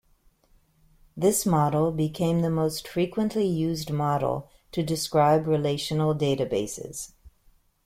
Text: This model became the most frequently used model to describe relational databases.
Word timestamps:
This 1.15 1.45
model 1.45 1.91
became 1.91 2.41
the 2.41 2.49
most 2.49 2.87
frequently 2.87 3.45
used 3.45 3.91
model 3.91 4.49
to 4.71 4.81
describe 4.81 5.45
relational 5.45 6.15
databases. 6.15 7.11